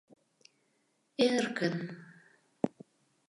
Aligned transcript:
Эркын. 1.27 1.75